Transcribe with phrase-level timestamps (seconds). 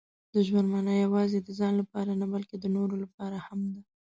[0.33, 3.81] •د ژوند مانا یوازې د ځان لپاره نه، بلکې د نورو لپاره هم ده.